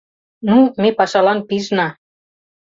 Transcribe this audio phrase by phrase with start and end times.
[0.47, 1.87] Ну, ме пашалан пижна.